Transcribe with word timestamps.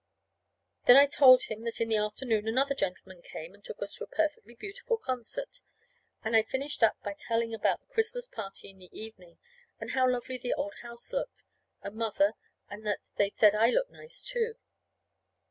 Then 0.85 0.97
I 0.97 1.05
told 1.05 1.43
him 1.43 1.61
that 1.61 1.79
in 1.79 1.87
the 1.87 1.97
afternoon 1.97 2.47
another 2.47 2.73
gentleman 2.73 3.21
came 3.21 3.53
and 3.53 3.63
took 3.63 3.83
us 3.83 3.93
to 3.97 4.05
a 4.05 4.07
perfectly 4.07 4.55
beautiful 4.55 4.97
concert. 4.97 5.59
And 6.23 6.35
I 6.35 6.41
finished 6.41 6.81
up 6.81 6.95
by 7.03 7.13
telling 7.13 7.53
about 7.53 7.81
the 7.81 7.93
Christmas 7.93 8.27
party 8.27 8.71
in 8.71 8.79
the 8.79 8.89
evening, 8.99 9.37
and 9.79 9.91
how 9.91 10.09
lovely 10.09 10.39
the 10.39 10.55
house 10.81 11.13
looked, 11.13 11.43
and 11.83 11.97
Mother, 11.97 12.33
and 12.67 12.83
that 12.83 13.01
they 13.17 13.29
said 13.29 13.53
I 13.53 13.69
looked 13.69 13.91
nice, 13.91 14.23
too. 14.23 14.55